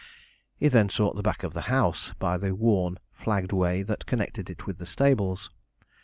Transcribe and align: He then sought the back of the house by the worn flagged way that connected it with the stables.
He 0.57 0.67
then 0.67 0.89
sought 0.89 1.15
the 1.15 1.21
back 1.21 1.43
of 1.43 1.53
the 1.53 1.61
house 1.69 2.13
by 2.17 2.39
the 2.39 2.55
worn 2.55 2.97
flagged 3.13 3.51
way 3.51 3.83
that 3.83 4.07
connected 4.07 4.49
it 4.49 4.65
with 4.65 4.79
the 4.79 4.87
stables. 4.87 5.51